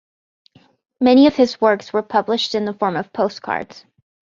Many 0.99 1.27
of 1.27 1.35
his 1.35 1.61
works 1.61 1.93
were 1.93 2.01
published 2.01 2.55
in 2.55 2.65
the 2.65 2.73
form 2.73 2.95
of 2.95 3.13
postcards. 3.13 3.85